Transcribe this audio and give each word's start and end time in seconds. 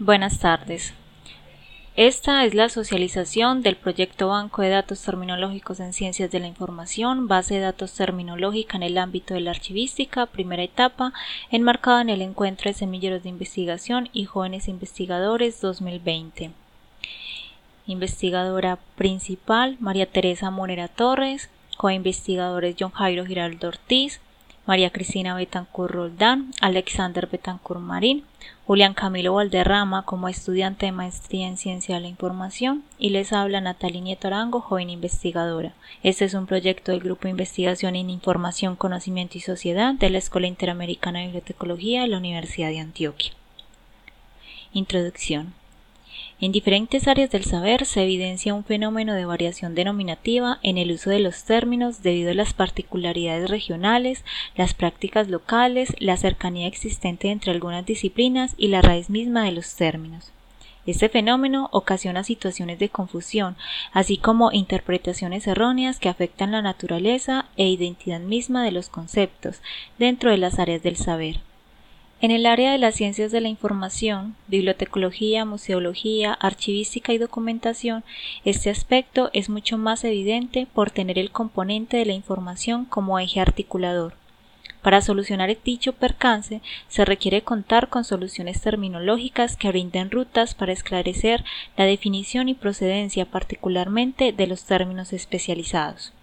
Buenas 0.00 0.40
tardes. 0.40 0.92
Esta 1.94 2.44
es 2.44 2.52
la 2.52 2.68
socialización 2.68 3.62
del 3.62 3.76
proyecto 3.76 4.26
Banco 4.26 4.60
de 4.60 4.70
Datos 4.70 5.00
Terminológicos 5.02 5.78
en 5.78 5.92
Ciencias 5.92 6.32
de 6.32 6.40
la 6.40 6.48
Información, 6.48 7.28
base 7.28 7.54
de 7.54 7.60
datos 7.60 7.94
terminológica 7.94 8.76
en 8.76 8.82
el 8.82 8.98
ámbito 8.98 9.34
de 9.34 9.40
la 9.40 9.52
archivística, 9.52 10.26
primera 10.26 10.64
etapa, 10.64 11.12
enmarcada 11.52 12.02
en 12.02 12.08
el 12.08 12.22
encuentro 12.22 12.68
de 12.68 12.74
semilleros 12.74 13.22
de 13.22 13.28
investigación 13.28 14.08
y 14.12 14.24
jóvenes 14.24 14.66
investigadores 14.66 15.60
2020. 15.60 16.50
Investigadora 17.86 18.80
principal 18.96 19.76
María 19.78 20.06
Teresa 20.06 20.50
Monera 20.50 20.88
Torres, 20.88 21.50
coinvestigadores 21.76 22.74
John 22.76 22.90
Jairo 22.90 23.24
Giraldo 23.26 23.68
Ortiz, 23.68 24.20
María 24.66 24.90
Cristina 24.90 25.34
Betancur 25.34 25.90
Roldán, 25.90 26.52
Alexander 26.62 27.26
Betancur 27.26 27.78
Marín, 27.80 28.24
Julián 28.66 28.94
Camilo 28.94 29.34
Valderrama 29.34 30.06
como 30.06 30.28
estudiante 30.28 30.86
de 30.86 30.92
maestría 30.92 31.46
en 31.46 31.58
Ciencia 31.58 31.96
de 31.96 32.00
la 32.00 32.08
Información 32.08 32.82
y 32.98 33.10
les 33.10 33.34
habla 33.34 33.60
Natalie 33.60 34.00
Nieto 34.00 34.28
Arango, 34.28 34.62
joven 34.62 34.88
investigadora. 34.88 35.74
Este 36.02 36.24
es 36.24 36.32
un 36.32 36.46
proyecto 36.46 36.92
del 36.92 37.02
Grupo 37.02 37.28
Investigación 37.28 37.94
en 37.94 38.08
Información, 38.08 38.74
Conocimiento 38.74 39.36
y 39.36 39.42
Sociedad 39.42 39.92
de 39.94 40.08
la 40.08 40.18
Escuela 40.18 40.46
Interamericana 40.46 41.18
de 41.18 41.26
Bibliotecología 41.26 42.02
de 42.02 42.08
la 42.08 42.16
Universidad 42.16 42.70
de 42.70 42.80
Antioquia. 42.80 43.32
Introducción. 44.72 45.52
En 46.40 46.50
diferentes 46.50 47.06
áreas 47.06 47.30
del 47.30 47.44
saber 47.44 47.86
se 47.86 48.02
evidencia 48.02 48.54
un 48.54 48.64
fenómeno 48.64 49.14
de 49.14 49.24
variación 49.24 49.74
denominativa 49.74 50.58
en 50.62 50.78
el 50.78 50.90
uso 50.90 51.10
de 51.10 51.20
los 51.20 51.44
términos 51.44 52.02
debido 52.02 52.32
a 52.32 52.34
las 52.34 52.52
particularidades 52.52 53.48
regionales, 53.48 54.24
las 54.56 54.74
prácticas 54.74 55.28
locales, 55.28 55.94
la 56.00 56.16
cercanía 56.16 56.66
existente 56.66 57.30
entre 57.30 57.52
algunas 57.52 57.86
disciplinas 57.86 58.54
y 58.58 58.68
la 58.68 58.82
raíz 58.82 59.10
misma 59.10 59.44
de 59.44 59.52
los 59.52 59.76
términos. 59.76 60.32
Este 60.86 61.08
fenómeno 61.08 61.70
ocasiona 61.72 62.24
situaciones 62.24 62.78
de 62.78 62.90
confusión, 62.90 63.56
así 63.92 64.18
como 64.18 64.52
interpretaciones 64.52 65.46
erróneas 65.46 65.98
que 65.98 66.10
afectan 66.10 66.50
la 66.50 66.60
naturaleza 66.60 67.46
e 67.56 67.68
identidad 67.68 68.20
misma 68.20 68.64
de 68.64 68.72
los 68.72 68.90
conceptos 68.90 69.62
dentro 69.98 70.30
de 70.30 70.36
las 70.36 70.58
áreas 70.58 70.82
del 70.82 70.96
saber. 70.96 71.40
En 72.24 72.30
el 72.30 72.46
área 72.46 72.72
de 72.72 72.78
las 72.78 72.94
ciencias 72.94 73.32
de 73.32 73.42
la 73.42 73.48
información, 73.48 74.34
bibliotecología, 74.48 75.44
museología, 75.44 76.32
archivística 76.32 77.12
y 77.12 77.18
documentación, 77.18 78.02
este 78.46 78.70
aspecto 78.70 79.28
es 79.34 79.50
mucho 79.50 79.76
más 79.76 80.04
evidente 80.04 80.66
por 80.72 80.90
tener 80.90 81.18
el 81.18 81.30
componente 81.30 81.98
de 81.98 82.06
la 82.06 82.14
información 82.14 82.86
como 82.86 83.18
eje 83.18 83.40
articulador. 83.40 84.14
Para 84.80 85.02
solucionar 85.02 85.54
dicho 85.62 85.92
percance 85.92 86.62
se 86.88 87.04
requiere 87.04 87.42
contar 87.42 87.90
con 87.90 88.04
soluciones 88.04 88.62
terminológicas 88.62 89.58
que 89.58 89.68
brinden 89.68 90.10
rutas 90.10 90.54
para 90.54 90.72
esclarecer 90.72 91.44
la 91.76 91.84
definición 91.84 92.48
y 92.48 92.54
procedencia 92.54 93.26
particularmente 93.26 94.32
de 94.32 94.46
los 94.46 94.64
términos 94.64 95.12
especializados. 95.12 96.14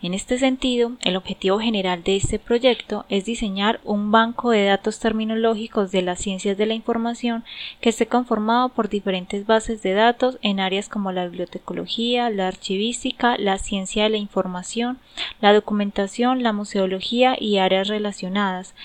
En 0.00 0.14
este 0.14 0.38
sentido, 0.38 0.92
el 1.02 1.16
objetivo 1.16 1.58
general 1.58 2.04
de 2.04 2.14
este 2.14 2.38
proyecto 2.38 3.04
es 3.08 3.24
diseñar 3.24 3.80
un 3.82 4.12
banco 4.12 4.50
de 4.52 4.64
datos 4.64 5.00
terminológicos 5.00 5.90
de 5.90 6.02
las 6.02 6.20
ciencias 6.20 6.56
de 6.56 6.66
la 6.66 6.74
información 6.74 7.44
que 7.80 7.88
esté 7.88 8.06
conformado 8.06 8.68
por 8.68 8.88
diferentes 8.88 9.44
bases 9.44 9.82
de 9.82 9.94
datos 9.94 10.38
en 10.40 10.60
áreas 10.60 10.88
como 10.88 11.10
la 11.10 11.26
bibliotecología, 11.26 12.30
la 12.30 12.46
archivística, 12.46 13.36
la 13.38 13.58
ciencia 13.58 14.04
de 14.04 14.10
la 14.10 14.18
información, 14.18 14.98
la 15.40 15.52
documentación, 15.52 16.44
la 16.44 16.52
museología 16.52 17.36
y 17.36 17.58
áreas 17.58 17.88
relacionadas, 17.88 18.76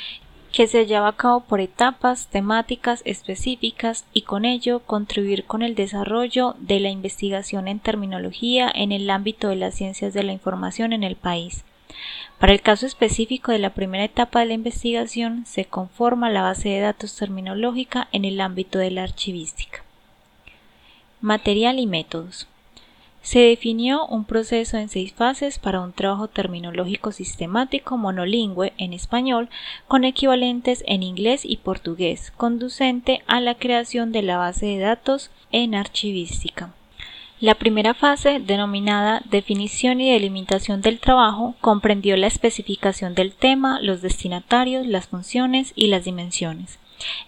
que 0.53 0.67
se 0.67 0.85
lleva 0.85 1.07
a 1.07 1.17
cabo 1.17 1.41
por 1.41 1.59
etapas 1.59 2.27
temáticas 2.27 3.01
específicas 3.05 4.05
y 4.13 4.21
con 4.21 4.45
ello 4.45 4.81
contribuir 4.85 5.45
con 5.45 5.63
el 5.63 5.73
desarrollo 5.73 6.55
de 6.59 6.79
la 6.79 6.89
investigación 6.89 7.67
en 7.67 7.79
terminología 7.79 8.71
en 8.73 8.91
el 8.91 9.09
ámbito 9.09 9.49
de 9.49 9.55
las 9.55 9.73
ciencias 9.73 10.13
de 10.13 10.21
la 10.21 10.31
información 10.31 10.93
en 10.93 11.03
el 11.03 11.15
país. 11.15 11.65
Para 12.37 12.53
el 12.53 12.61
caso 12.61 12.85
específico 12.85 13.51
de 13.51 13.57
la 13.57 13.71
primera 13.71 14.03
etapa 14.03 14.41
de 14.41 14.45
la 14.45 14.53
investigación 14.53 15.43
se 15.47 15.65
conforma 15.65 16.29
la 16.29 16.43
base 16.43 16.69
de 16.69 16.81
datos 16.81 17.15
terminológica 17.15 18.07
en 18.11 18.23
el 18.23 18.39
ámbito 18.39 18.77
de 18.77 18.91
la 18.91 19.03
archivística. 19.03 19.83
Material 21.19 21.79
y 21.79 21.87
métodos. 21.87 22.47
Se 23.23 23.39
definió 23.39 24.05
un 24.05 24.25
proceso 24.25 24.77
en 24.77 24.89
seis 24.89 25.13
fases 25.13 25.57
para 25.57 25.79
un 25.79 25.93
trabajo 25.93 26.27
terminológico 26.27 27.13
sistemático 27.13 27.97
monolingüe 27.97 28.73
en 28.77 28.91
español 28.91 29.49
con 29.87 30.03
equivalentes 30.03 30.83
en 30.87 31.03
inglés 31.03 31.45
y 31.45 31.55
portugués, 31.55 32.31
conducente 32.35 33.23
a 33.25 33.39
la 33.39 33.55
creación 33.55 34.11
de 34.11 34.23
la 34.23 34.37
base 34.37 34.65
de 34.65 34.79
datos 34.79 35.31
en 35.53 35.73
archivística. 35.73 36.73
La 37.39 37.55
primera 37.55 37.93
fase, 37.93 38.41
denominada 38.41 39.21
definición 39.29 40.01
y 40.01 40.11
delimitación 40.11 40.81
del 40.81 40.99
trabajo, 40.99 41.55
comprendió 41.61 42.17
la 42.17 42.27
especificación 42.27 43.15
del 43.15 43.31
tema, 43.31 43.79
los 43.81 44.01
destinatarios, 44.01 44.85
las 44.85 45.07
funciones 45.07 45.71
y 45.75 45.87
las 45.87 46.03
dimensiones. 46.03 46.77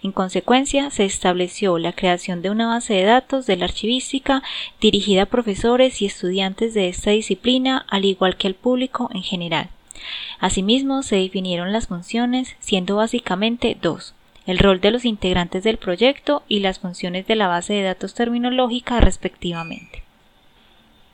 En 0.02 0.12
consecuencia, 0.12 0.90
se 0.90 1.04
estableció 1.04 1.78
la 1.78 1.92
creación 1.92 2.42
de 2.42 2.50
una 2.50 2.66
base 2.68 2.94
de 2.94 3.04
datos 3.04 3.46
de 3.46 3.56
la 3.56 3.64
archivística 3.66 4.42
dirigida 4.80 5.22
a 5.22 5.26
profesores 5.26 6.02
y 6.02 6.06
estudiantes 6.06 6.74
de 6.74 6.88
esta 6.88 7.10
disciplina, 7.10 7.84
al 7.88 8.04
igual 8.04 8.36
que 8.36 8.46
al 8.46 8.54
público 8.54 9.10
en 9.12 9.22
general. 9.22 9.68
Asimismo, 10.38 11.02
se 11.02 11.16
definieron 11.16 11.72
las 11.72 11.88
funciones, 11.88 12.56
siendo 12.60 12.96
básicamente 12.96 13.76
dos 13.80 14.14
el 14.46 14.58
rol 14.58 14.80
de 14.80 14.92
los 14.92 15.04
integrantes 15.04 15.64
del 15.64 15.76
proyecto 15.76 16.44
y 16.48 16.60
las 16.60 16.78
funciones 16.78 17.26
de 17.26 17.34
la 17.34 17.48
base 17.48 17.74
de 17.74 17.82
datos 17.82 18.14
terminológica 18.14 19.00
respectivamente. 19.00 20.05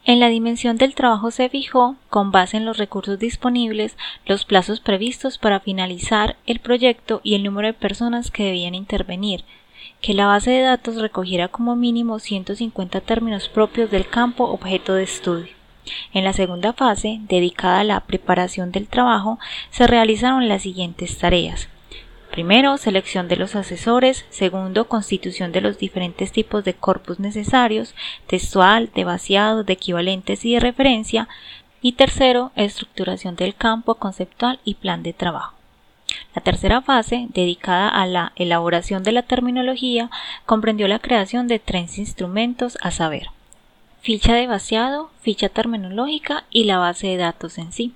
En 0.04 0.18
la 0.18 0.28
dimensión 0.28 0.78
del 0.78 0.96
trabajo 0.96 1.30
se 1.30 1.48
fijó, 1.48 1.94
con 2.10 2.32
base 2.32 2.56
en 2.56 2.64
los 2.64 2.76
recursos 2.76 3.20
disponibles, 3.20 3.96
los 4.26 4.44
plazos 4.44 4.80
previstos 4.80 5.38
para 5.38 5.60
finalizar 5.60 6.36
el 6.44 6.58
proyecto 6.58 7.20
y 7.22 7.36
el 7.36 7.44
número 7.44 7.68
de 7.68 7.74
personas 7.74 8.32
que 8.32 8.42
debían 8.42 8.74
intervenir, 8.74 9.44
que 10.00 10.12
la 10.12 10.26
base 10.26 10.50
de 10.50 10.62
datos 10.62 10.96
recogiera 10.96 11.46
como 11.46 11.76
mínimo 11.76 12.18
150 12.18 13.00
términos 13.02 13.48
propios 13.48 13.92
del 13.92 14.08
campo 14.08 14.44
objeto 14.44 14.94
de 14.94 15.04
estudio. 15.04 15.52
En 16.12 16.24
la 16.24 16.32
segunda 16.32 16.72
fase, 16.72 17.20
dedicada 17.28 17.80
a 17.80 17.84
la 17.84 18.00
preparación 18.00 18.72
del 18.72 18.88
trabajo, 18.88 19.38
se 19.70 19.86
realizaron 19.86 20.48
las 20.48 20.62
siguientes 20.62 21.16
tareas. 21.18 21.68
Primero, 22.32 22.78
selección 22.78 23.28
de 23.28 23.36
los 23.36 23.54
asesores. 23.56 24.24
Segundo, 24.30 24.88
constitución 24.88 25.52
de 25.52 25.60
los 25.60 25.76
diferentes 25.76 26.32
tipos 26.32 26.64
de 26.64 26.72
corpus 26.72 27.20
necesarios, 27.20 27.94
textual, 28.26 28.90
de 28.94 29.04
vaciado, 29.04 29.64
de 29.64 29.74
equivalentes 29.74 30.46
y 30.46 30.54
de 30.54 30.60
referencia. 30.60 31.28
Y 31.82 31.92
tercero, 31.92 32.50
estructuración 32.56 33.36
del 33.36 33.54
campo 33.54 33.96
conceptual 33.96 34.60
y 34.64 34.76
plan 34.76 35.02
de 35.02 35.12
trabajo. 35.12 35.54
La 36.34 36.40
tercera 36.40 36.80
fase, 36.80 37.26
dedicada 37.34 37.90
a 37.90 38.06
la 38.06 38.32
elaboración 38.36 39.02
de 39.02 39.12
la 39.12 39.24
terminología, 39.24 40.10
comprendió 40.46 40.88
la 40.88 41.00
creación 41.00 41.48
de 41.48 41.58
tres 41.58 41.98
instrumentos 41.98 42.78
a 42.80 42.90
saber, 42.92 43.26
ficha 44.00 44.32
de 44.32 44.46
vaciado, 44.46 45.10
ficha 45.20 45.50
terminológica 45.50 46.44
y 46.50 46.64
la 46.64 46.78
base 46.78 47.08
de 47.08 47.18
datos 47.18 47.58
en 47.58 47.72
sí. 47.72 47.92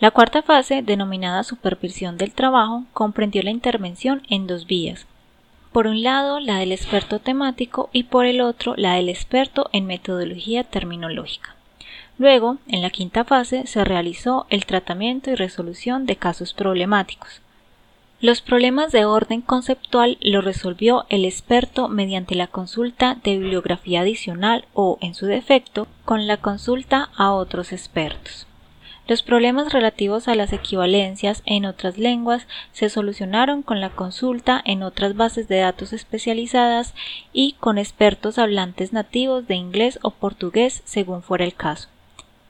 La 0.00 0.10
cuarta 0.10 0.42
fase, 0.42 0.82
denominada 0.82 1.42
supervisión 1.42 2.18
del 2.18 2.32
trabajo, 2.32 2.84
comprendió 2.92 3.42
la 3.42 3.50
intervención 3.50 4.22
en 4.28 4.46
dos 4.46 4.66
vías. 4.66 5.06
Por 5.72 5.86
un 5.86 6.02
lado, 6.02 6.40
la 6.40 6.58
del 6.58 6.72
experto 6.72 7.18
temático 7.18 7.90
y 7.92 8.04
por 8.04 8.26
el 8.26 8.40
otro, 8.40 8.74
la 8.76 8.94
del 8.94 9.08
experto 9.08 9.68
en 9.72 9.86
metodología 9.86 10.64
terminológica. 10.64 11.54
Luego, 12.18 12.56
en 12.66 12.82
la 12.82 12.90
quinta 12.90 13.24
fase, 13.24 13.66
se 13.66 13.84
realizó 13.84 14.46
el 14.50 14.66
tratamiento 14.66 15.30
y 15.30 15.34
resolución 15.34 16.06
de 16.06 16.16
casos 16.16 16.52
problemáticos. 16.52 17.42
Los 18.20 18.40
problemas 18.40 18.90
de 18.90 19.04
orden 19.04 19.42
conceptual 19.42 20.18
los 20.20 20.44
resolvió 20.44 21.06
el 21.08 21.24
experto 21.24 21.86
mediante 21.86 22.34
la 22.34 22.48
consulta 22.48 23.16
de 23.22 23.38
bibliografía 23.38 24.00
adicional 24.00 24.64
o, 24.74 24.98
en 25.00 25.14
su 25.14 25.26
defecto, 25.26 25.86
con 26.04 26.26
la 26.26 26.38
consulta 26.38 27.10
a 27.16 27.32
otros 27.32 27.72
expertos. 27.72 28.48
Los 29.08 29.22
problemas 29.22 29.72
relativos 29.72 30.28
a 30.28 30.34
las 30.34 30.52
equivalencias 30.52 31.42
en 31.46 31.64
otras 31.64 31.96
lenguas 31.96 32.46
se 32.72 32.90
solucionaron 32.90 33.62
con 33.62 33.80
la 33.80 33.88
consulta 33.88 34.60
en 34.62 34.82
otras 34.82 35.16
bases 35.16 35.48
de 35.48 35.60
datos 35.60 35.94
especializadas 35.94 36.94
y 37.32 37.52
con 37.58 37.78
expertos 37.78 38.36
hablantes 38.36 38.92
nativos 38.92 39.48
de 39.48 39.54
inglés 39.54 39.98
o 40.02 40.10
portugués 40.10 40.82
según 40.84 41.22
fuera 41.22 41.46
el 41.46 41.54
caso. 41.54 41.88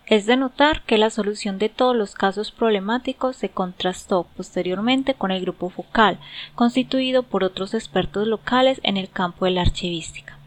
Es 0.06 0.26
de 0.26 0.36
notar 0.36 0.82
que 0.82 0.98
la 0.98 1.10
solución 1.10 1.60
de 1.60 1.68
todos 1.68 1.94
los 1.94 2.16
casos 2.16 2.50
problemáticos 2.50 3.36
se 3.36 3.50
contrastó 3.50 4.26
posteriormente 4.36 5.14
con 5.14 5.30
el 5.30 5.42
grupo 5.42 5.70
focal, 5.70 6.18
constituido 6.56 7.22
por 7.22 7.44
otros 7.44 7.72
expertos 7.72 8.26
locales 8.26 8.80
en 8.82 8.96
el 8.96 9.08
campo 9.08 9.44
de 9.44 9.52
la 9.52 9.60
archivística. 9.60 10.37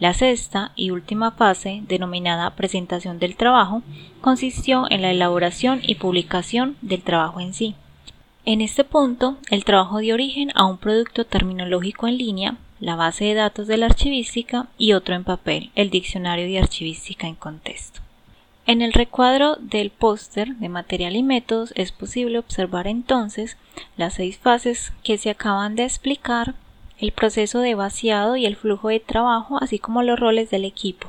La 0.00 0.14
sexta 0.14 0.70
y 0.76 0.90
última 0.90 1.32
fase, 1.32 1.82
denominada 1.88 2.54
presentación 2.54 3.18
del 3.18 3.36
trabajo, 3.36 3.82
consistió 4.20 4.86
en 4.90 5.02
la 5.02 5.10
elaboración 5.10 5.80
y 5.82 5.96
publicación 5.96 6.76
del 6.82 7.02
trabajo 7.02 7.40
en 7.40 7.52
sí. 7.52 7.74
En 8.44 8.60
este 8.60 8.84
punto, 8.84 9.38
el 9.50 9.64
trabajo 9.64 9.98
dio 9.98 10.14
origen 10.14 10.50
a 10.54 10.66
un 10.66 10.78
producto 10.78 11.26
terminológico 11.26 12.06
en 12.06 12.16
línea, 12.16 12.56
la 12.80 12.94
base 12.94 13.24
de 13.24 13.34
datos 13.34 13.66
de 13.66 13.76
la 13.76 13.86
archivística 13.86 14.68
y 14.78 14.92
otro 14.92 15.16
en 15.16 15.24
papel, 15.24 15.70
el 15.74 15.90
diccionario 15.90 16.46
de 16.46 16.60
archivística 16.60 17.26
en 17.26 17.34
contexto. 17.34 18.00
En 18.66 18.82
el 18.82 18.92
recuadro 18.92 19.56
del 19.56 19.90
póster 19.90 20.54
de 20.56 20.68
material 20.68 21.16
y 21.16 21.22
métodos 21.22 21.72
es 21.74 21.90
posible 21.90 22.38
observar 22.38 22.86
entonces 22.86 23.56
las 23.96 24.14
seis 24.14 24.38
fases 24.38 24.92
que 25.02 25.18
se 25.18 25.30
acaban 25.30 25.74
de 25.74 25.84
explicar, 25.84 26.54
el 26.98 27.12
proceso 27.12 27.60
de 27.60 27.74
vaciado 27.74 28.36
y 28.36 28.46
el 28.46 28.56
flujo 28.56 28.88
de 28.88 29.00
trabajo, 29.00 29.58
así 29.62 29.78
como 29.78 30.02
los 30.02 30.18
roles 30.18 30.50
del 30.50 30.64
equipo. 30.64 31.08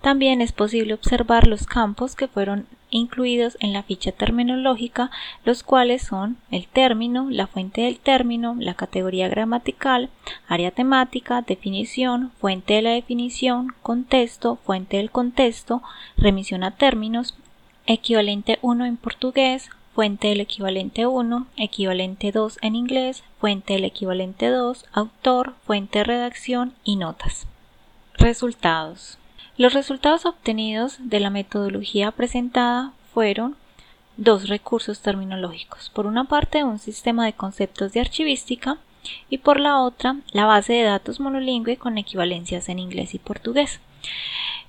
También 0.00 0.40
es 0.40 0.52
posible 0.52 0.94
observar 0.94 1.46
los 1.46 1.66
campos 1.66 2.14
que 2.14 2.28
fueron 2.28 2.66
incluidos 2.90 3.56
en 3.60 3.72
la 3.72 3.82
ficha 3.82 4.12
terminológica, 4.12 5.10
los 5.44 5.62
cuales 5.62 6.02
son 6.02 6.38
el 6.50 6.66
término, 6.66 7.28
la 7.30 7.46
fuente 7.46 7.82
del 7.82 7.98
término, 7.98 8.56
la 8.58 8.74
categoría 8.74 9.28
gramatical, 9.28 10.08
área 10.46 10.70
temática, 10.70 11.42
definición, 11.42 12.30
fuente 12.38 12.74
de 12.74 12.82
la 12.82 12.90
definición, 12.90 13.74
contexto, 13.82 14.56
fuente 14.64 14.98
del 14.98 15.10
contexto, 15.10 15.82
remisión 16.16 16.62
a 16.62 16.70
términos, 16.70 17.36
equivalente 17.86 18.58
1 18.62 18.86
en 18.86 18.96
portugués, 18.96 19.70
fuente 19.98 20.28
del 20.28 20.40
equivalente 20.40 21.08
1, 21.08 21.48
equivalente 21.56 22.30
2 22.30 22.58
en 22.62 22.76
inglés, 22.76 23.24
fuente 23.40 23.72
del 23.72 23.84
equivalente 23.84 24.46
2, 24.46 24.84
autor, 24.92 25.54
fuente 25.66 25.98
de 25.98 26.04
redacción 26.04 26.72
y 26.84 26.94
notas. 26.94 27.48
Resultados. 28.14 29.18
Los 29.56 29.74
resultados 29.74 30.24
obtenidos 30.24 30.98
de 31.00 31.18
la 31.18 31.30
metodología 31.30 32.12
presentada 32.12 32.92
fueron 33.12 33.56
dos 34.16 34.48
recursos 34.48 35.00
terminológicos. 35.00 35.90
Por 35.90 36.06
una 36.06 36.22
parte, 36.22 36.62
un 36.62 36.78
sistema 36.78 37.24
de 37.24 37.32
conceptos 37.32 37.92
de 37.92 37.98
archivística 37.98 38.78
y 39.28 39.38
por 39.38 39.58
la 39.58 39.80
otra, 39.80 40.18
la 40.30 40.46
base 40.46 40.74
de 40.74 40.84
datos 40.84 41.18
monolingüe 41.18 41.76
con 41.76 41.98
equivalencias 41.98 42.68
en 42.68 42.78
inglés 42.78 43.14
y 43.14 43.18
portugués. 43.18 43.80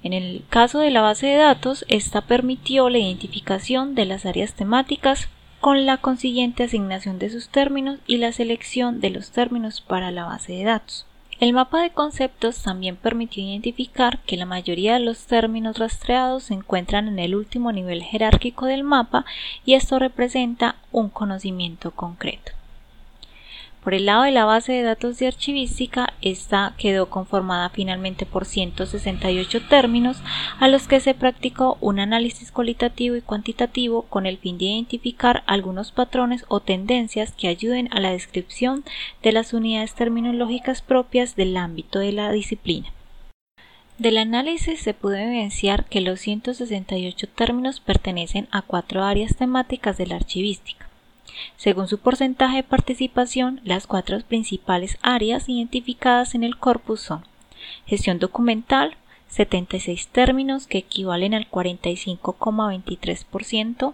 En 0.02 0.14
el 0.14 0.44
caso 0.50 0.80
de 0.80 0.92
la 0.92 1.02
base 1.02 1.28
de 1.28 1.36
datos, 1.36 1.86
esta 1.90 2.22
permitió 2.22 2.90
la 2.90 3.00
identificación 3.00 3.96
de 3.96 4.06
las 4.06 4.26
áreas 4.26 4.54
temáticas 4.54 5.28
con 5.60 5.86
la 5.86 5.98
consiguiente 5.98 6.64
asignación 6.64 7.20
de 7.20 7.30
sus 7.30 7.50
términos 7.50 8.00
y 8.08 8.18
la 8.18 8.32
selección 8.32 9.02
de 9.02 9.10
los 9.10 9.32
términos 9.32 9.82
para 9.82 10.12
la 10.12 10.26
base 10.26 10.54
de 10.54 10.64
datos. 10.64 11.06
El 11.40 11.54
mapa 11.54 11.82
de 11.82 11.92
conceptos 11.92 12.62
también 12.64 12.98
permitió 12.98 13.42
identificar 13.42 14.20
que 14.20 14.36
la 14.36 14.46
mayoría 14.46 14.96
de 14.96 15.00
los 15.00 15.26
términos 15.26 15.78
rastreados 15.78 16.44
se 16.44 16.54
encuentran 16.54 17.08
en 17.08 17.18
el 17.18 17.34
último 17.34 17.72
nivel 17.72 18.04
jerárquico 18.04 18.66
del 18.66 18.84
mapa 18.84 19.26
y 19.66 19.76
esto 19.76 20.00
representa 20.00 20.76
un 20.92 21.10
conocimiento 21.10 21.92
concreto. 21.92 22.59
Por 23.84 23.94
el 23.94 24.08
lado 24.08 24.24
de 24.24 24.32
la 24.32 24.44
base 24.44 24.74
de 24.74 24.84
datos 24.84 25.20
de 25.20 25.28
archivística, 25.28 26.14
esta 26.22 26.74
quedó 26.78 27.10
conformada 27.10 27.70
finalmente 27.70 28.26
por 28.26 28.46
168 28.46 29.62
términos 29.70 30.22
a 30.60 30.68
los 30.68 30.90
que 30.90 31.00
se 31.00 31.14
practicó 31.14 31.78
un 31.80 32.00
análisis 32.00 32.52
cualitativo 32.52 33.16
y 33.16 33.22
cuantitativo 33.22 34.02
con 34.04 34.26
el 34.26 34.38
fin 34.38 34.58
de 34.58 34.66
identificar 34.66 35.44
algunos 35.48 35.94
patrones 35.94 36.44
o 36.50 36.60
tendencias 36.60 37.32
que 37.32 37.48
ayuden 37.48 37.88
a 37.94 38.02
la 38.02 38.12
descripción 38.12 38.84
de 39.24 39.32
las 39.32 39.54
unidades 39.54 39.94
terminológicas 39.94 40.82
propias 40.82 41.38
del 41.38 41.56
ámbito 41.56 42.00
de 42.00 42.12
la 42.12 42.34
disciplina. 42.34 42.92
Del 43.98 44.18
análisis 44.18 44.82
se 44.82 44.94
pudo 44.94 45.16
evidenciar 45.16 45.86
que 45.86 46.02
los 46.02 46.20
168 46.20 47.30
términos 47.30 47.80
pertenecen 47.80 48.50
a 48.52 48.62
cuatro 48.62 49.04
áreas 49.04 49.38
temáticas 49.38 49.98
de 49.98 50.08
la 50.08 50.18
archivística 50.18 50.89
según 51.58 51.88
su 51.88 52.00
porcentaje 52.00 52.58
de 52.58 52.64
participación, 52.64 53.62
las 53.64 53.88
cuatro 53.88 54.20
principales 54.22 54.98
áreas 55.02 55.50
identificadas 55.50 56.36
en 56.36 56.44
el 56.44 56.58
corpus 56.58 57.02
son 57.02 57.24
gestión 57.86 58.20
documental, 58.20 58.98
76 59.28 60.08
términos 60.08 60.68
que 60.68 60.78
equivalen 60.80 61.34
al 61.34 61.50
45,23%, 61.50 63.94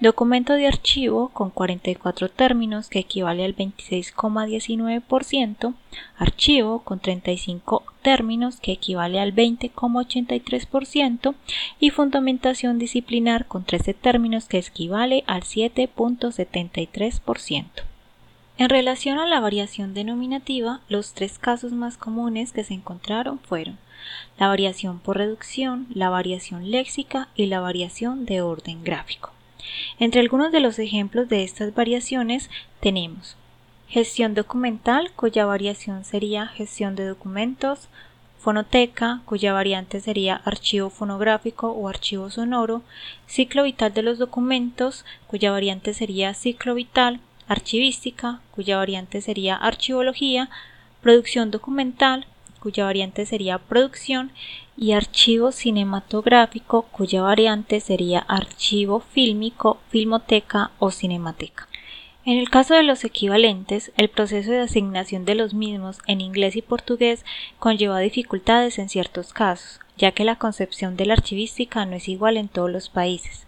Documento 0.00 0.54
de 0.54 0.66
archivo 0.66 1.28
con 1.30 1.50
44 1.50 2.28
términos 2.28 2.88
que 2.88 2.98
equivale 2.98 3.44
al 3.44 3.54
26,19%, 3.56 5.74
archivo 6.18 6.80
con 6.80 6.98
35 7.00 7.84
términos 8.02 8.58
que 8.60 8.72
equivale 8.72 9.18
al 9.18 9.34
20,83% 9.34 11.34
y 11.80 11.88
fundamentación 11.90 12.78
disciplinar 12.78 13.46
con 13.46 13.64
13 13.64 13.94
términos 13.94 14.46
que 14.46 14.58
equivale 14.58 15.24
al 15.26 15.42
7,73%. 15.42 17.64
En 18.56 18.68
relación 18.68 19.18
a 19.18 19.26
la 19.26 19.40
variación 19.40 19.94
denominativa, 19.94 20.80
los 20.88 21.12
tres 21.14 21.38
casos 21.38 21.72
más 21.72 21.96
comunes 21.96 22.52
que 22.52 22.62
se 22.62 22.74
encontraron 22.74 23.40
fueron 23.40 23.78
la 24.38 24.46
variación 24.48 24.98
por 25.00 25.16
reducción, 25.16 25.86
la 25.92 26.10
variación 26.10 26.70
léxica 26.70 27.28
y 27.34 27.46
la 27.46 27.58
variación 27.60 28.26
de 28.26 28.42
orden 28.42 28.84
gráfico. 28.84 29.32
Entre 29.98 30.20
algunos 30.20 30.52
de 30.52 30.60
los 30.60 30.78
ejemplos 30.78 31.28
de 31.28 31.44
estas 31.44 31.74
variaciones 31.74 32.50
tenemos 32.80 33.36
gestión 33.88 34.34
documental, 34.34 35.12
cuya 35.14 35.46
variación 35.46 36.04
sería 36.04 36.46
gestión 36.48 36.96
de 36.96 37.06
documentos, 37.06 37.88
fonoteca, 38.38 39.22
cuya 39.24 39.52
variante 39.52 40.00
sería 40.00 40.36
archivo 40.44 40.90
fonográfico 40.90 41.70
o 41.70 41.88
archivo 41.88 42.28
sonoro, 42.28 42.82
ciclo 43.26 43.62
vital 43.62 43.94
de 43.94 44.02
los 44.02 44.18
documentos, 44.18 45.04
cuya 45.26 45.50
variante 45.50 45.94
sería 45.94 46.34
ciclo 46.34 46.74
vital, 46.74 47.20
archivística, 47.48 48.40
cuya 48.50 48.76
variante 48.76 49.20
sería 49.20 49.56
archivología, 49.56 50.50
producción 51.00 51.50
documental, 51.50 52.26
cuya 52.64 52.86
variante 52.86 53.26
sería 53.26 53.58
producción, 53.58 54.32
y 54.76 54.92
archivo 54.92 55.52
cinematográfico, 55.52 56.82
cuya 56.90 57.20
variante 57.20 57.78
sería 57.78 58.20
archivo 58.20 59.00
fílmico, 59.00 59.78
filmoteca 59.90 60.72
o 60.78 60.90
cinemateca. 60.90 61.68
En 62.24 62.38
el 62.38 62.48
caso 62.48 62.74
de 62.74 62.82
los 62.82 63.04
equivalentes, 63.04 63.92
el 63.98 64.08
proceso 64.08 64.50
de 64.50 64.60
asignación 64.60 65.26
de 65.26 65.34
los 65.34 65.52
mismos 65.52 65.98
en 66.06 66.22
inglés 66.22 66.56
y 66.56 66.62
portugués 66.62 67.22
conlleva 67.58 68.00
dificultades 68.00 68.78
en 68.78 68.88
ciertos 68.88 69.34
casos, 69.34 69.78
ya 69.98 70.12
que 70.12 70.24
la 70.24 70.36
concepción 70.36 70.96
de 70.96 71.04
la 71.04 71.12
archivística 71.12 71.84
no 71.84 71.96
es 71.96 72.08
igual 72.08 72.38
en 72.38 72.48
todos 72.48 72.70
los 72.70 72.88
países. 72.88 73.46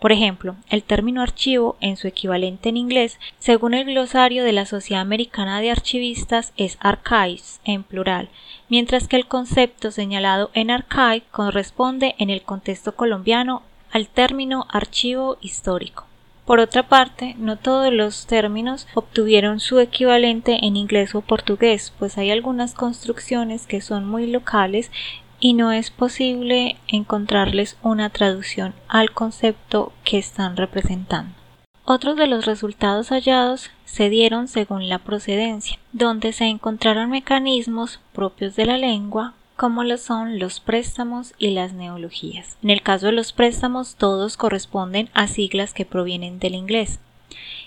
Por 0.00 0.12
ejemplo, 0.12 0.56
el 0.68 0.82
término 0.82 1.22
archivo 1.22 1.76
en 1.80 1.96
su 1.96 2.08
equivalente 2.08 2.68
en 2.68 2.76
inglés, 2.76 3.18
según 3.38 3.74
el 3.74 3.84
glosario 3.84 4.44
de 4.44 4.52
la 4.52 4.66
Sociedad 4.66 5.02
Americana 5.02 5.60
de 5.60 5.70
Archivistas, 5.70 6.52
es 6.56 6.78
archives 6.80 7.60
en 7.64 7.82
plural, 7.82 8.28
mientras 8.68 9.08
que 9.08 9.16
el 9.16 9.26
concepto 9.26 9.90
señalado 9.90 10.50
en 10.54 10.70
archive 10.70 11.22
corresponde 11.30 12.14
en 12.18 12.30
el 12.30 12.42
contexto 12.42 12.94
colombiano 12.94 13.62
al 13.92 14.08
término 14.08 14.66
archivo 14.70 15.36
histórico. 15.40 16.06
Por 16.50 16.58
otra 16.58 16.88
parte, 16.88 17.36
no 17.38 17.56
todos 17.58 17.92
los 17.92 18.26
términos 18.26 18.88
obtuvieron 18.94 19.60
su 19.60 19.78
equivalente 19.78 20.58
en 20.66 20.74
inglés 20.74 21.14
o 21.14 21.20
portugués, 21.20 21.92
pues 21.96 22.18
hay 22.18 22.32
algunas 22.32 22.74
construcciones 22.74 23.68
que 23.68 23.80
son 23.80 24.04
muy 24.04 24.26
locales 24.26 24.90
y 25.40 25.54
no 25.54 25.72
es 25.72 25.90
posible 25.90 26.76
encontrarles 26.86 27.76
una 27.82 28.10
traducción 28.10 28.74
al 28.86 29.10
concepto 29.10 29.92
que 30.04 30.18
están 30.18 30.56
representando. 30.56 31.34
Otros 31.84 32.16
de 32.16 32.28
los 32.28 32.46
resultados 32.46 33.08
hallados 33.08 33.70
se 33.84 34.10
dieron 34.10 34.46
según 34.46 34.88
la 34.88 35.00
procedencia, 35.00 35.78
donde 35.92 36.32
se 36.32 36.44
encontraron 36.44 37.10
mecanismos 37.10 38.00
propios 38.12 38.54
de 38.54 38.66
la 38.66 38.78
lengua 38.78 39.34
como 39.60 39.84
lo 39.84 39.98
son 39.98 40.38
los 40.38 40.58
préstamos 40.58 41.34
y 41.36 41.50
las 41.50 41.74
neologías. 41.74 42.56
En 42.62 42.70
el 42.70 42.80
caso 42.80 43.06
de 43.06 43.12
los 43.12 43.34
préstamos 43.34 43.96
todos 43.96 44.38
corresponden 44.38 45.10
a 45.12 45.26
siglas 45.26 45.74
que 45.74 45.84
provienen 45.84 46.38
del 46.38 46.54
inglés. 46.54 46.98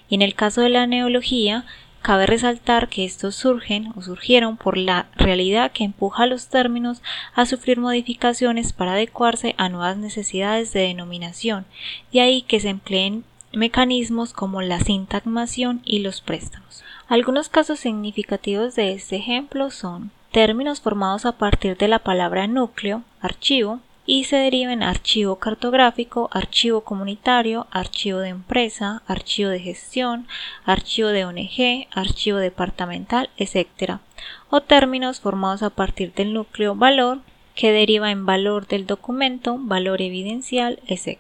Y 0.10 0.16
en 0.16 0.24
el 0.24 0.34
caso 0.34 0.62
de 0.62 0.70
la 0.70 0.88
neología 0.88 1.66
Cabe 2.04 2.26
resaltar 2.26 2.90
que 2.90 3.06
estos 3.06 3.34
surgen 3.34 3.94
o 3.96 4.02
surgieron 4.02 4.58
por 4.58 4.78
la 4.78 5.08
realidad 5.16 5.72
que 5.72 5.86
empuja 5.86 6.24
a 6.24 6.28
los 6.28 6.50
términos 6.50 7.02
a 7.34 7.46
sufrir 7.46 7.80
modificaciones 7.80 8.74
para 8.74 8.92
adecuarse 8.92 9.56
a 9.58 9.70
nuevas 9.70 9.96
necesidades 9.96 10.74
de 10.74 10.82
denominación, 10.82 11.66
de 12.12 12.20
ahí 12.20 12.42
que 12.42 12.60
se 12.60 12.68
empleen 12.68 13.24
mecanismos 13.54 14.34
como 14.34 14.62
la 14.62 14.82
sintagmación 14.82 15.82
y 15.86 16.00
los 16.00 16.20
préstamos. 16.20 16.84
Algunos 17.08 17.48
casos 17.48 17.80
significativos 17.80 18.76
de 18.76 18.92
este 18.92 19.16
ejemplo 19.16 19.72
son 19.72 20.12
términos 20.34 20.82
formados 20.82 21.26
a 21.26 21.38
partir 21.38 21.78
de 21.78 21.88
la 21.88 22.00
palabra 22.00 22.48
núcleo, 22.48 23.04
archivo, 23.22 23.80
y 24.06 24.26
se 24.26 24.36
deriven 24.36 24.84
archivo 24.84 25.38
cartográfico, 25.38 26.30
archivo 26.34 26.82
comunitario, 26.82 27.68
archivo 27.72 28.20
de 28.20 28.30
empresa, 28.30 29.02
archivo 29.08 29.50
de 29.50 29.60
gestión, 29.60 30.28
archivo 30.66 31.10
de 31.10 31.26
ONG, 31.26 31.88
archivo 31.92 32.38
departamental, 32.38 33.30
etc. 33.38 34.00
O 34.50 34.62
términos 34.62 35.22
formados 35.22 35.64
a 35.64 35.70
partir 35.70 36.14
del 36.14 36.34
núcleo 36.34 36.76
valor 36.76 37.22
que 37.56 37.72
deriva 37.72 38.12
en 38.12 38.26
valor 38.26 38.68
del 38.68 38.86
documento, 38.86 39.58
valor 39.60 40.02
evidencial, 40.02 40.80
etc. 40.88 41.20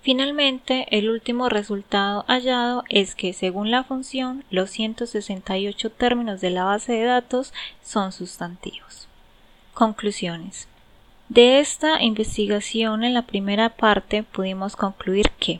Finalmente, 0.00 0.86
el 0.90 1.08
último 1.08 1.48
resultado 1.48 2.24
hallado 2.28 2.84
es 2.88 3.14
que, 3.14 3.32
según 3.32 3.70
la 3.70 3.84
función, 3.84 4.44
los 4.50 4.70
168 4.70 5.90
términos 5.90 6.40
de 6.40 6.50
la 6.50 6.64
base 6.64 6.92
de 6.92 7.04
datos 7.04 7.52
son 7.82 8.12
sustantivos. 8.12 9.08
Conclusiones. 9.72 10.68
De 11.34 11.58
esta 11.58 12.00
investigación 12.00 13.02
en 13.02 13.12
la 13.12 13.22
primera 13.22 13.70
parte 13.70 14.22
pudimos 14.22 14.76
concluir 14.76 15.30
que 15.40 15.58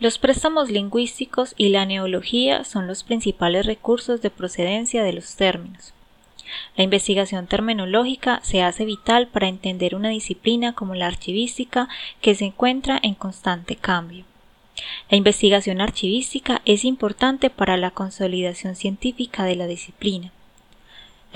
los 0.00 0.18
préstamos 0.18 0.68
lingüísticos 0.68 1.54
y 1.56 1.68
la 1.68 1.86
neología 1.86 2.64
son 2.64 2.88
los 2.88 3.04
principales 3.04 3.66
recursos 3.66 4.20
de 4.20 4.30
procedencia 4.30 5.04
de 5.04 5.12
los 5.12 5.36
términos. 5.36 5.94
La 6.76 6.82
investigación 6.82 7.46
terminológica 7.46 8.40
se 8.42 8.64
hace 8.64 8.84
vital 8.84 9.28
para 9.28 9.46
entender 9.46 9.94
una 9.94 10.08
disciplina 10.08 10.72
como 10.72 10.96
la 10.96 11.06
archivística 11.06 11.88
que 12.20 12.34
se 12.34 12.46
encuentra 12.46 12.98
en 13.00 13.14
constante 13.14 13.76
cambio. 13.76 14.24
La 15.08 15.16
investigación 15.16 15.80
archivística 15.80 16.62
es 16.64 16.84
importante 16.84 17.48
para 17.48 17.76
la 17.76 17.92
consolidación 17.92 18.74
científica 18.74 19.44
de 19.44 19.54
la 19.54 19.68
disciplina. 19.68 20.32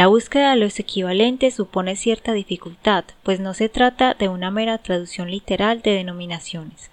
La 0.00 0.06
búsqueda 0.06 0.52
de 0.52 0.56
los 0.56 0.78
equivalentes 0.78 1.52
supone 1.52 1.94
cierta 1.94 2.32
dificultad, 2.32 3.04
pues 3.22 3.38
no 3.38 3.52
se 3.52 3.68
trata 3.68 4.14
de 4.14 4.30
una 4.30 4.50
mera 4.50 4.78
traducción 4.78 5.30
literal 5.30 5.82
de 5.82 5.90
denominaciones. 5.90 6.90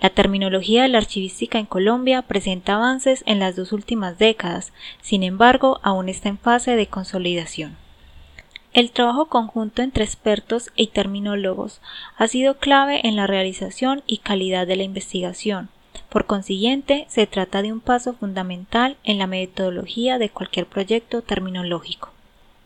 La 0.00 0.08
terminología 0.08 0.84
de 0.84 0.88
la 0.88 0.96
archivística 0.96 1.58
en 1.58 1.66
Colombia 1.66 2.22
presenta 2.22 2.76
avances 2.76 3.22
en 3.26 3.38
las 3.38 3.54
dos 3.54 3.70
últimas 3.70 4.16
décadas, 4.16 4.72
sin 5.02 5.24
embargo, 5.24 5.78
aún 5.82 6.08
está 6.08 6.30
en 6.30 6.38
fase 6.38 6.74
de 6.74 6.86
consolidación. 6.86 7.76
El 8.72 8.92
trabajo 8.92 9.26
conjunto 9.26 9.82
entre 9.82 10.02
expertos 10.02 10.70
y 10.74 10.86
terminólogos 10.86 11.82
ha 12.16 12.28
sido 12.28 12.56
clave 12.56 13.06
en 13.06 13.16
la 13.16 13.26
realización 13.26 14.02
y 14.06 14.20
calidad 14.20 14.66
de 14.66 14.76
la 14.76 14.84
investigación. 14.84 15.68
Por 16.16 16.24
consiguiente, 16.24 17.04
se 17.10 17.26
trata 17.26 17.60
de 17.60 17.74
un 17.74 17.80
paso 17.80 18.14
fundamental 18.14 18.96
en 19.04 19.18
la 19.18 19.26
metodología 19.26 20.16
de 20.16 20.30
cualquier 20.30 20.64
proyecto 20.64 21.20
terminológico. 21.20 22.08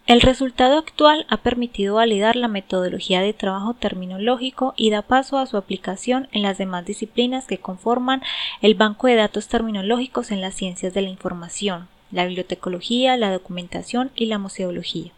El 0.07 0.21
resultado 0.21 0.79
actual 0.79 1.27
ha 1.29 1.39
permitido 1.39 1.97
validar 1.97 2.37
la 2.37 2.47
metodología 2.47 3.21
de 3.21 3.33
trabajo 3.33 3.75
terminológico 3.75 4.73
y 4.77 4.91
da 4.91 5.03
paso 5.03 5.37
a 5.37 5.47
su 5.47 5.57
aplicación 5.57 6.29
en 6.31 6.43
las 6.43 6.59
demás 6.59 6.87
disciplinas 6.87 7.49
que 7.49 7.59
conforman 7.59 8.23
el 8.63 8.77
banco 8.77 9.09
de 9.09 9.17
datos 9.17 9.49
terminológicos 9.49 10.31
en 10.31 10.41
las 10.41 10.55
ciencias 10.55 10.95
de 10.95 11.03
la 11.03 11.09
información, 11.09 11.89
la 12.13 12.27
bibliotecología, 12.27 13.17
la 13.17 13.33
documentación 13.33 14.13
y 14.15 14.27
la 14.27 14.39
museología. 14.39 15.11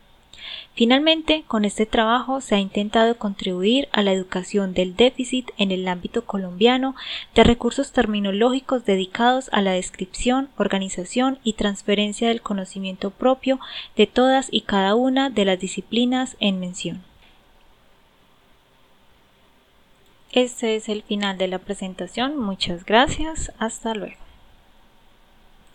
Finalmente, 0.75 1.45
con 1.47 1.65
este 1.65 1.87
trabajo 1.87 2.41
se 2.41 2.55
ha 2.55 2.59
intentado 2.59 3.19
contribuir 3.19 3.89
a 3.93 4.03
la 4.03 4.13
educación 4.13 4.75
del 4.75 4.97
déficit 4.97 5.51
en 5.59 5.71
el 5.71 5.87
ámbito 5.87 6.25
colombiano 6.25 6.95
de 7.35 7.45
recursos 7.45 7.93
terminológicos 7.93 8.85
dedicados 8.85 9.51
a 9.53 9.61
la 9.61 9.73
descripción, 9.73 10.49
organización 10.57 11.39
y 11.45 11.55
transferencia 11.55 12.29
del 12.29 12.41
conocimiento 12.41 13.11
propio 13.11 13.61
de 13.97 14.07
todas 14.07 14.49
y 14.51 14.63
cada 14.63 14.95
una 14.95 15.31
de 15.31 15.45
las 15.45 15.59
disciplinas 15.59 16.37
en 16.41 16.61
mención. 16.61 17.03
Este 20.33 20.77
es 20.77 20.89
el 20.89 21.03
final 21.03 21.37
de 21.37 21.49
la 21.49 21.59
presentación. 21.59 22.39
Muchas 22.39 22.87
gracias. 22.87 23.53
Hasta 23.59 23.95
luego. 23.95 24.32